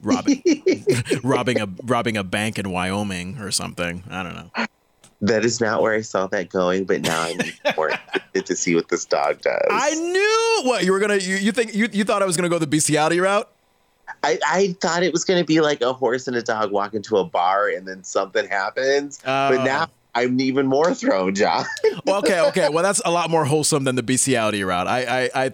[0.00, 0.42] robbing
[1.24, 4.04] robbing a robbing a bank in Wyoming or something.
[4.10, 4.66] I don't know.
[5.20, 7.38] That is not where I saw that going, but now I'm
[7.76, 9.66] more interested to see what this dog does.
[9.68, 11.16] I knew what you were gonna.
[11.16, 13.50] You, you think you, you thought I was gonna go the bestiality route?
[14.22, 16.94] I, I thought it was going to be like a horse and a dog walk
[16.94, 19.20] into a bar and then something happens.
[19.24, 19.50] Oh.
[19.50, 21.64] but now I'm even more thrown, Jon.
[22.04, 22.68] Well, okay, okay.
[22.70, 24.86] Well, that's a lot more wholesome than the bestiality route.
[24.86, 25.52] I, I, I,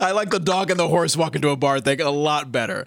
[0.00, 2.86] I like the dog and the horse walk into a bar thing a lot better.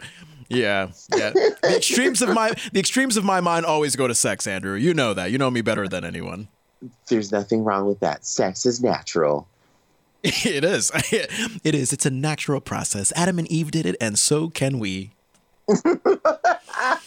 [0.50, 1.30] Yeah, yeah.
[1.30, 4.74] The extremes of my the extremes of my mind always go to sex, Andrew.
[4.74, 5.32] You know that.
[5.32, 6.48] You know me better than anyone.
[7.08, 8.26] There's nothing wrong with that.
[8.26, 9.48] Sex is natural.
[10.24, 10.92] It is.
[11.64, 11.94] It is.
[11.94, 13.14] It's a natural process.
[13.16, 15.12] Adam and Eve did it, and so can we.
[15.70, 15.76] Oh,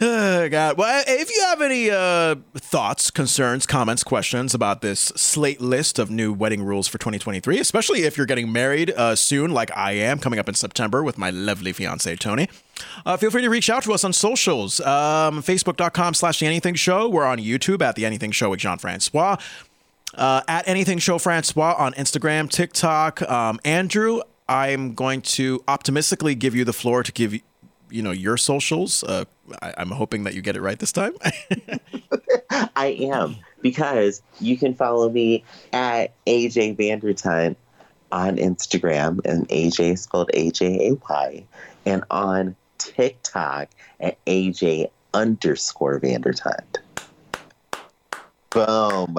[0.50, 0.76] God.
[0.76, 6.10] Well, if you have any uh, thoughts, concerns, comments, questions about this slate list of
[6.10, 10.18] new wedding rules for 2023, especially if you're getting married uh, soon, like I am,
[10.18, 12.48] coming up in September with my lovely fiance Tony,
[13.04, 14.80] uh, feel free to reach out to us on socials.
[14.80, 17.08] Um, Facebook.com slash The Anything Show.
[17.08, 19.36] We're on YouTube at The Anything Show with Jean Francois.
[20.14, 23.22] Uh, at Anything Show Francois on Instagram, TikTok.
[23.22, 27.34] Um, Andrew, I'm going to optimistically give you the floor to give
[27.90, 29.02] you know your socials.
[29.04, 29.24] Uh,
[29.62, 31.14] I, I'm hoping that you get it right this time.
[32.76, 37.56] I am because you can follow me at AJ Vandertunt
[38.12, 41.44] on Instagram, and AJ spelled A J A Y,
[41.84, 43.68] and on TikTok
[44.00, 46.76] at AJ underscore Vandertunt.
[48.50, 49.18] Boom.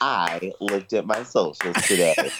[0.00, 2.14] I looked at my socials today.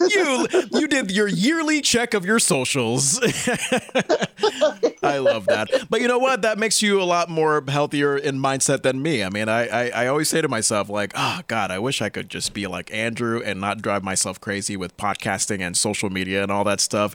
[0.00, 3.20] you you did your yearly check of your socials.
[5.02, 5.68] I love that.
[5.90, 6.42] But you know what?
[6.42, 9.22] That makes you a lot more healthier in mindset than me.
[9.22, 12.08] I mean, I, I, I always say to myself, like, oh God, I wish I
[12.08, 16.42] could just be like Andrew and not drive myself crazy with podcasting and social media
[16.42, 17.14] and all that stuff.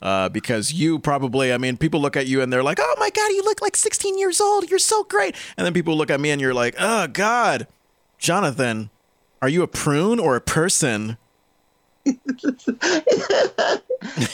[0.00, 3.10] Uh, because you probably, I mean, people look at you and they're like, oh my
[3.10, 4.68] God, you look like 16 years old.
[4.68, 5.36] You're so great.
[5.56, 7.68] And then people look at me and you're like, oh God,
[8.22, 8.88] Jonathan,
[9.42, 11.16] are you a prune or a person?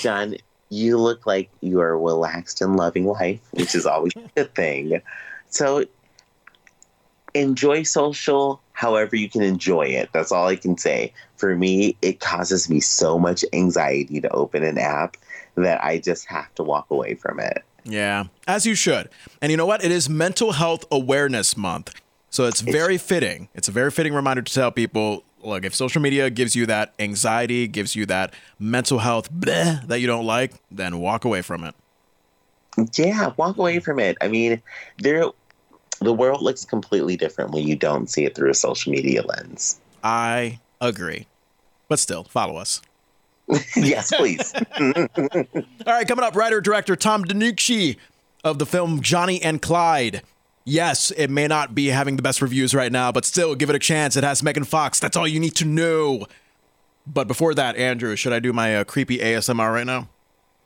[0.01, 0.37] Jon,
[0.69, 4.55] you look like you are a relaxed and loving wife, which is always a good
[4.55, 5.01] thing.
[5.49, 5.87] So
[7.33, 10.11] enjoy social however you can enjoy it.
[10.13, 11.15] That's all I can say.
[11.39, 15.17] For me, it causes me so much anxiety to open an app
[15.55, 17.65] that I just have to walk away from it.
[17.85, 19.09] Yeah, as you should.
[19.41, 19.83] And you know what?
[19.83, 21.99] It is Mental Health Awareness Month.
[22.31, 23.49] So it's very fitting.
[23.55, 26.95] It's a very fitting reminder to tell people look, if social media gives you that
[26.99, 31.65] anxiety, gives you that mental health bleh, that you don't like, then walk away from
[31.65, 31.75] it.
[32.97, 34.17] Yeah, walk away from it.
[34.21, 34.63] I mean,
[34.99, 35.25] there
[36.01, 39.81] the world looks completely different when you don't see it through a social media lens.
[40.05, 41.27] I agree.
[41.89, 42.81] But still, follow us.
[43.77, 44.55] yes, please.
[44.79, 45.07] All
[45.87, 47.97] right, coming up, writer director Tom DeNucci
[48.45, 50.23] of the film Johnny and Clyde.
[50.69, 53.77] Yes, it may not be having the best reviews right now, but still, give it
[53.77, 54.17] a chance.
[54.17, 55.01] It has Megan Fox.
[55.01, 56.27] That's all you need to know.
[57.07, 60.09] But before that, Andrew, should I do my uh, creepy ASMR right now?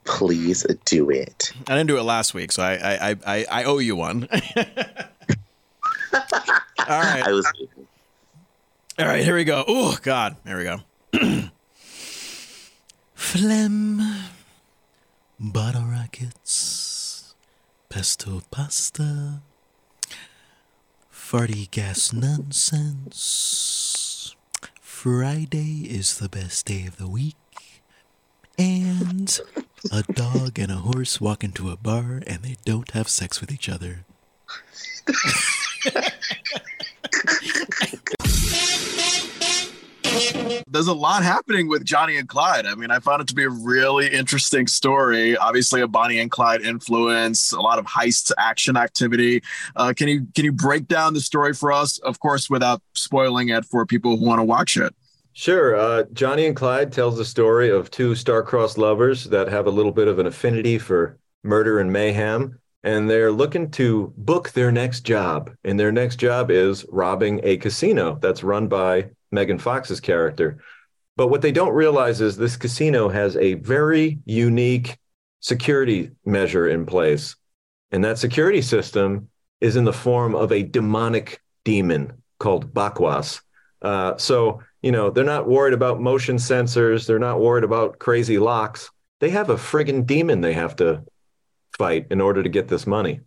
[0.05, 1.53] please do it.
[1.67, 4.27] I didn't do it last week, so I I I, I, owe you one.
[4.31, 4.39] all
[6.87, 7.51] right, I was
[8.99, 9.23] all right.
[9.23, 9.63] Here we go.
[9.67, 10.79] Oh God, here we go.
[13.15, 14.01] Phlegm,
[15.39, 17.35] bottle rockets,
[17.89, 19.41] pesto pasta,
[21.33, 23.15] farty gas nonsense.
[24.79, 27.81] Friday is the best day of the week.
[28.59, 29.39] And
[29.91, 33.51] a dog and a horse walk into a bar and they don't have sex with
[33.51, 34.05] each other.
[40.67, 42.65] there's a lot happening with Johnny and Clyde.
[42.65, 45.37] I mean, I found it to be a really interesting story.
[45.37, 49.41] Obviously, a Bonnie and Clyde influence, a lot of heist action activity.
[49.75, 51.97] Uh, can you can you break down the story for us?
[51.99, 54.93] Of course, without spoiling it for people who want to watch it.
[55.33, 55.75] Sure.
[55.75, 59.91] Uh, Johnny and Clyde tells the story of two star-crossed lovers that have a little
[59.91, 65.01] bit of an affinity for murder and mayhem, and they're looking to book their next
[65.01, 65.49] job.
[65.63, 70.59] And their next job is robbing a casino that's run by Megan Fox's character.
[71.15, 74.97] But what they don't realize is this casino has a very unique
[75.41, 77.35] security measure in place.
[77.91, 79.29] And that security system
[79.61, 83.41] is in the form of a demonic demon called Bakwas.
[83.81, 88.39] Uh, so, you know, they're not worried about motion sensors, they're not worried about crazy
[88.39, 88.89] locks.
[89.19, 91.03] They have a friggin' demon they have to
[91.77, 93.21] fight in order to get this money.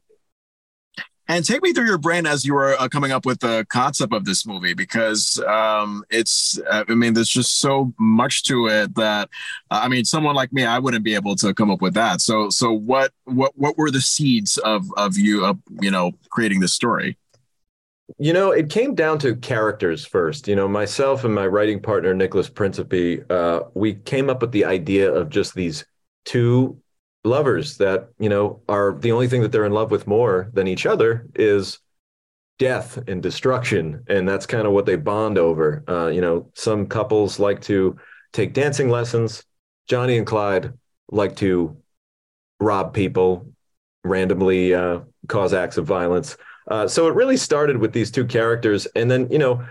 [1.29, 4.13] And take me through your brain as you were uh, coming up with the concept
[4.13, 8.95] of this movie, because um, it's, uh, I mean, there's just so much to it
[8.95, 9.29] that,
[9.71, 12.21] uh, I mean, someone like me, I wouldn't be able to come up with that.
[12.21, 16.73] So, so what, what, what were the seeds of, of you, you know, creating this
[16.73, 17.19] story?
[18.19, 20.47] You know, it came down to characters first.
[20.47, 24.65] You know, myself and my writing partner, Nicholas Principe, uh, we came up with the
[24.65, 25.85] idea of just these
[26.25, 26.81] two
[27.27, 30.69] lovers that you know are the only thing that they're in love with more than
[30.69, 31.79] each other is
[32.59, 34.03] death and destruction.
[34.09, 35.85] And that's kind of what they bond over.
[35.89, 37.99] Uh, you know some couples like to
[38.33, 39.45] take dancing lessons.
[39.89, 40.73] Johnny and clyde
[41.11, 41.77] like to
[42.59, 43.53] rob people
[44.05, 46.37] randomly uh, cause acts of violence.
[46.69, 48.87] Uh, so it really started with these two characters.
[48.97, 49.65] And then you know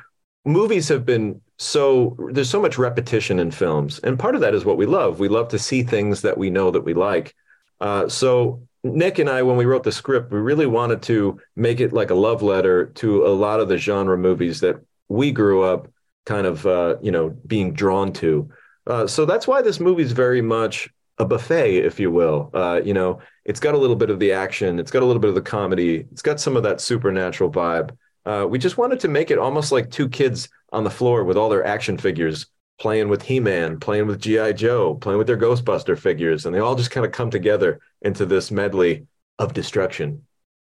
[0.45, 3.99] movies have been so there's so much repetition in films.
[3.99, 5.19] And part of that is what we love.
[5.19, 7.33] We love to see things that we know that we like
[7.81, 11.79] uh, so Nick and I, when we wrote the script, we really wanted to make
[11.79, 14.75] it like a love letter to a lot of the genre movies that
[15.09, 15.87] we grew up
[16.25, 18.49] kind of, uh, you know, being drawn to.
[18.87, 22.51] Uh, so that's why this movie is very much a buffet, if you will.
[22.53, 25.19] Uh, you know, it's got a little bit of the action, it's got a little
[25.19, 27.91] bit of the comedy, it's got some of that supernatural vibe.
[28.25, 31.37] Uh, we just wanted to make it almost like two kids on the floor with
[31.37, 32.47] all their action figures
[32.79, 36.75] playing with He-Man, playing with GI Joe, playing with their Ghostbuster figures, and they all
[36.75, 39.07] just kind of come together into this medley
[39.39, 40.23] of destruction.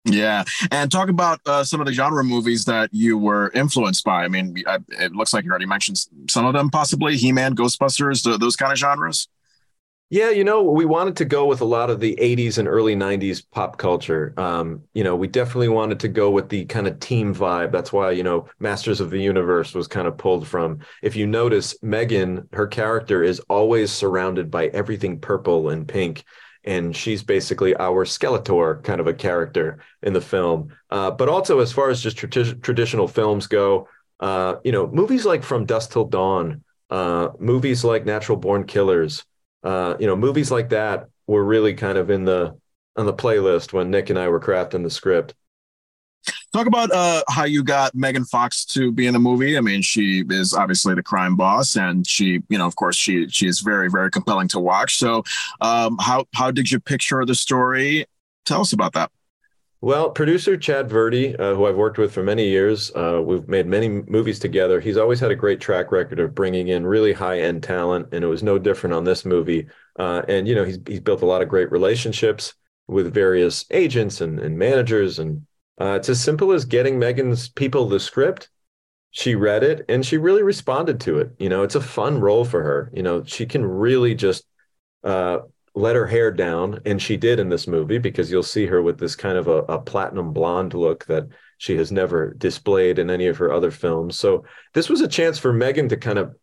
[0.04, 4.24] Yeah, and talk about uh, some of the genre movies that you were influenced by.
[4.24, 8.38] I mean, I, it looks like you already mentioned some of them, possibly He-Man, Ghostbusters,
[8.38, 9.28] those kind of genres.
[10.08, 12.94] Yeah, you know, we wanted to go with a lot of the 80s and early
[12.94, 14.32] 90s pop culture.
[14.36, 17.72] Um, you know, we definitely wanted to go with the kind of team vibe.
[17.72, 20.78] That's why, you know, Masters of the Universe was kind of pulled from.
[21.02, 26.22] If you notice, Megan, her character is always surrounded by everything purple and pink.
[26.62, 30.68] And she's basically our Skeletor kind of a character in the film.
[30.88, 33.88] Uh, but also, as far as just tra- traditional films go,
[34.20, 39.24] uh, you know, movies like From Dusk Till Dawn, uh, movies like Natural Born Killers,
[39.66, 42.56] uh, you know, movies like that were really kind of in the
[42.96, 45.34] on the playlist when Nick and I were crafting the script.
[46.52, 49.58] Talk about uh, how you got Megan Fox to be in the movie.
[49.58, 53.28] I mean, she is obviously the crime boss, and she, you know, of course, she
[53.28, 54.96] she is very very compelling to watch.
[54.98, 55.24] So,
[55.60, 58.06] um, how how did you picture the story?
[58.44, 59.10] Tell us about that.
[59.86, 63.68] Well, producer Chad Verdi, uh, who I've worked with for many years, uh, we've made
[63.68, 64.80] many movies together.
[64.80, 68.24] He's always had a great track record of bringing in really high end talent, and
[68.24, 69.68] it was no different on this movie.
[69.96, 72.54] Uh, and you know, he's he's built a lot of great relationships
[72.88, 75.46] with various agents and, and managers, and
[75.80, 78.48] uh, it's as simple as getting Megan's people the script.
[79.12, 81.30] She read it and she really responded to it.
[81.38, 82.90] You know, it's a fun role for her.
[82.92, 84.46] You know, she can really just
[85.04, 85.42] uh,
[85.76, 88.98] let her hair down, and she did in this movie because you'll see her with
[88.98, 93.26] this kind of a, a, platinum blonde look that she has never displayed in any
[93.26, 94.18] of her other films.
[94.18, 96.34] So this was a chance for Megan to kind of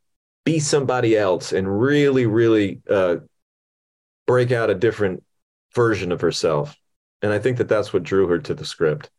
[0.46, 3.18] be somebody else and really, really uh,
[4.28, 5.24] break out a different
[5.74, 6.78] version of herself.
[7.24, 9.10] And I think that that's what drew her to the script.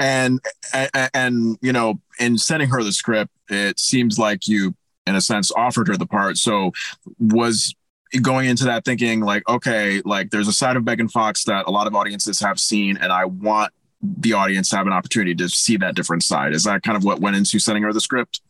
[0.00, 0.40] And,
[0.72, 4.74] and, and you know, in sending her the script, it seems like you,
[5.06, 6.36] in a sense, offered her the part.
[6.36, 6.72] So
[7.20, 7.76] was
[8.22, 11.70] going into that thinking like, okay, like there's a side of Megan Fox that a
[11.70, 15.48] lot of audiences have seen, and I want the audience to have an opportunity to
[15.48, 16.54] see that different side.
[16.54, 18.40] Is that kind of what went into sending her the script?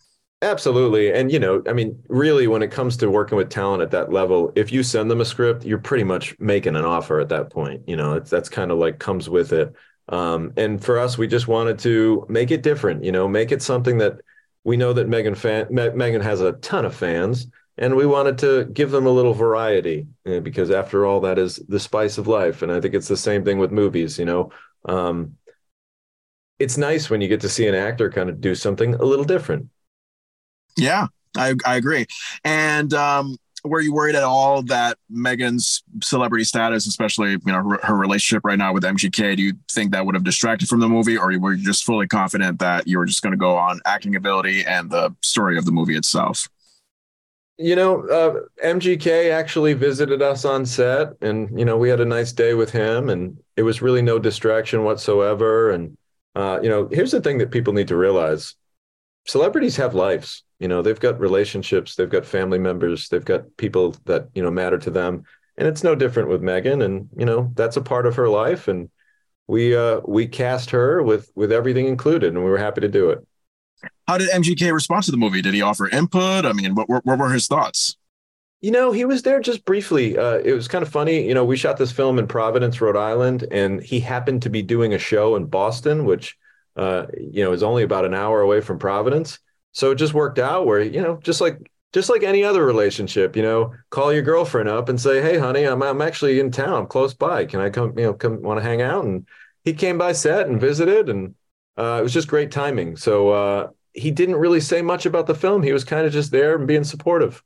[0.42, 1.12] Absolutely.
[1.12, 4.10] And, you know, I mean, really, when it comes to working with talent at that
[4.10, 7.50] level, if you send them a script, you're pretty much making an offer at that
[7.50, 7.82] point.
[7.86, 9.74] You know, that's kind of like comes with it.
[10.08, 13.60] Um, and for us, we just wanted to make it different, you know, make it
[13.60, 14.20] something that
[14.64, 17.46] we know that Megan fan, Me- Megan has a ton of fans,
[17.80, 21.80] and we wanted to give them a little variety because after all, that is the
[21.80, 22.62] spice of life.
[22.62, 24.52] And I think it's the same thing with movies, you know.
[24.84, 25.36] Um,
[26.60, 29.24] it's nice when you get to see an actor kind of do something a little
[29.24, 29.68] different
[30.76, 31.06] yeah,
[31.36, 32.06] I, I agree.
[32.44, 37.80] And um, were you worried at all that Megan's celebrity status, especially you know her,
[37.82, 40.88] her, relationship right now with MGK, do you think that would have distracted from the
[40.88, 43.80] movie, or were you just fully confident that you were just going to go on
[43.84, 46.48] acting ability and the story of the movie itself?
[47.62, 52.06] You know, uh, MGK actually visited us on set, and you know we had a
[52.06, 55.70] nice day with him, and it was really no distraction whatsoever.
[55.70, 55.96] And
[56.34, 58.54] uh, you know, here's the thing that people need to realize:
[59.26, 63.96] celebrities have lives you know they've got relationships they've got family members they've got people
[64.04, 65.24] that you know matter to them.
[65.56, 68.68] And it's no different with megan and you know that's a part of her life.
[68.68, 68.90] And
[69.46, 73.10] we uh we cast her with with everything included and we were happy to do
[73.10, 73.26] it
[74.06, 77.04] how did mgk respond to the movie did he offer input i mean what, what,
[77.04, 77.96] what were his thoughts
[78.60, 81.44] you know he was there just briefly uh, it was kind of funny you know
[81.44, 84.98] we shot this film in providence rhode island and he happened to be doing a
[84.98, 86.36] show in boston which
[86.76, 89.38] uh, you know is only about an hour away from providence
[89.72, 93.34] so it just worked out where, you know, just like just like any other relationship,
[93.36, 96.86] you know, call your girlfriend up and say, "Hey, honey, I'm I'm actually in town,
[96.86, 97.46] close by.
[97.46, 97.96] Can I come?
[97.98, 99.26] You know, come want to hang out?" And
[99.64, 101.34] he came by set and visited, and
[101.80, 102.96] uh, it was just great timing.
[102.96, 105.62] So uh, he didn't really say much about the film.
[105.62, 107.42] He was kind of just there and being supportive.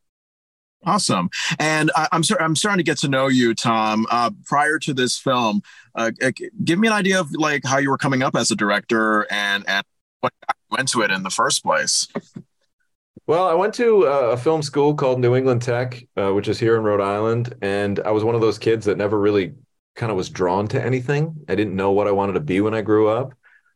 [0.87, 4.07] Awesome, and I, am sorry, I'm starting to get to know you, Tom.
[4.11, 5.63] Uh, prior to this film,
[5.95, 6.11] uh,
[6.63, 9.65] give me an idea of like how you were coming up as a director and
[9.67, 9.83] and
[10.21, 10.35] what
[10.71, 12.07] went to it in the first place?
[13.27, 16.77] Well, I went to a film school called New England Tech, uh, which is here
[16.77, 19.55] in Rhode Island, and I was one of those kids that never really
[19.95, 21.35] kind of was drawn to anything.
[21.49, 23.33] I didn't know what I wanted to be when I grew up.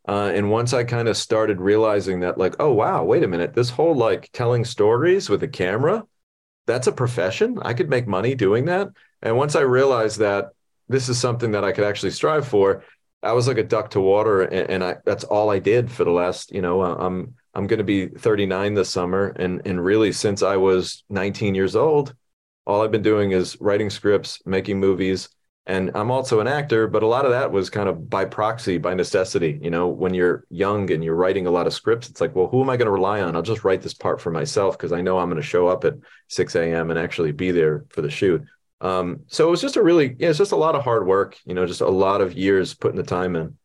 [0.08, 3.52] Uh, and once I kind of started realizing that, like, oh wow, wait a minute,
[3.52, 6.02] this whole like telling stories with a camera,
[6.66, 7.58] that's a profession.
[7.60, 8.88] I could make money doing that.
[9.20, 10.50] And once I realized that
[10.88, 12.84] this is something that I could actually strive for,
[13.22, 16.04] I was like a duck to water, and, and I that's all I did for
[16.04, 19.84] the last, you know, uh, I'm I'm going to be 39 this summer, and and
[19.84, 22.14] really since I was 19 years old,
[22.66, 25.28] all I've been doing is writing scripts, making movies,
[25.68, 26.88] and I'm also an actor.
[26.88, 29.58] But a lot of that was kind of by proxy, by necessity.
[29.62, 32.48] You know, when you're young and you're writing a lot of scripts, it's like, well,
[32.48, 33.36] who am I going to rely on?
[33.36, 35.84] I'll just write this part for myself because I know I'm going to show up
[35.84, 35.94] at
[36.28, 36.90] 6 a.m.
[36.90, 38.42] and actually be there for the shoot.
[38.80, 41.36] Um, so it was just a really, yeah, it's just a lot of hard work,
[41.44, 43.58] you know, just a lot of years putting the time in.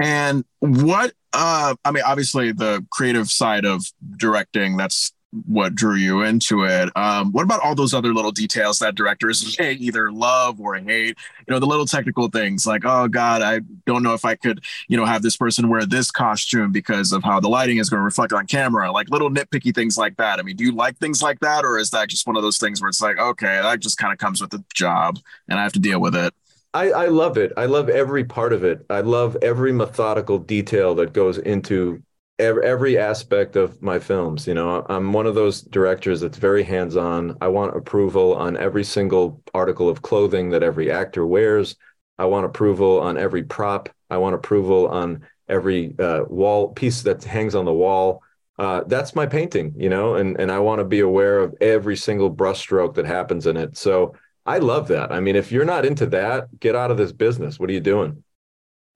[0.00, 3.84] And what, uh, I mean, obviously the creative side of
[4.16, 5.12] directing, that's
[5.46, 6.90] what drew you into it.
[6.94, 11.16] Um, what about all those other little details that directors either love or hate?
[11.46, 14.62] You know, the little technical things like, oh God, I don't know if I could,
[14.88, 18.00] you know, have this person wear this costume because of how the lighting is going
[18.00, 18.92] to reflect on camera.
[18.92, 20.38] Like little nitpicky things like that.
[20.38, 22.58] I mean, do you like things like that, or is that just one of those
[22.58, 25.18] things where it's like, okay, that just kind of comes with the job,
[25.48, 26.34] and I have to deal with it?
[26.74, 27.52] I, I love it.
[27.56, 28.86] I love every part of it.
[28.88, 32.02] I love every methodical detail that goes into
[32.38, 34.46] every, aspect of my films.
[34.46, 37.36] You know, I'm one of those directors that's very hands on.
[37.40, 41.76] I want approval on every single article of clothing that every actor wears.
[42.18, 43.88] I want approval on every prop.
[44.10, 48.22] I want approval on every uh, wall piece that hangs on the wall.
[48.58, 51.96] Uh, that's my painting, you know, and and I want to be aware of every
[51.96, 53.76] single brushstroke that happens in it.
[53.76, 54.14] So
[54.44, 55.10] I love that.
[55.10, 57.58] I mean, if you're not into that, get out of this business.
[57.58, 58.22] What are you doing?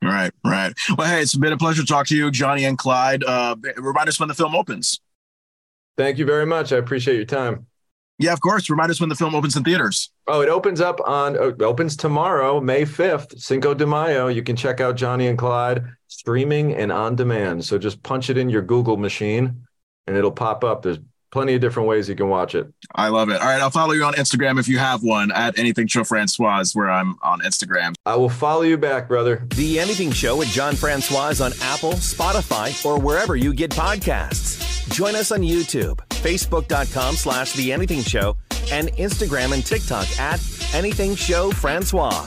[0.02, 0.74] Right, right.
[0.96, 3.24] Well, hey, it's been a pleasure to talk to you, Johnny and Clyde.
[3.24, 5.00] Uh, remind us when the film opens.
[5.96, 6.72] Thank you very much.
[6.72, 7.66] I appreciate your time.
[8.18, 8.70] Yeah, of course.
[8.70, 10.10] Remind us when the film opens in theaters.
[10.26, 14.28] Oh, it opens up on uh, opens tomorrow, May fifth, Cinco de Mayo.
[14.28, 17.64] You can check out Johnny and Clyde streaming and on demand.
[17.64, 19.66] So just punch it in your Google machine,
[20.06, 20.82] and it'll pop up.
[20.82, 20.98] There's
[21.36, 22.66] plenty of different ways you can watch it.
[22.94, 23.38] I love it.
[23.42, 26.64] All right, I'll follow you on Instagram if you have one at Anything Show Francois,
[26.72, 27.92] where I'm on Instagram.
[28.06, 29.46] I will follow you back, brother.
[29.54, 34.90] The Anything Show with Jon Francois on Apple, Spotify, or wherever you get podcasts.
[34.90, 38.38] Join us on YouTube, Facebook.com slash The Anything Show,
[38.72, 40.40] and Instagram and TikTok at
[40.72, 42.26] Anything Show Francois.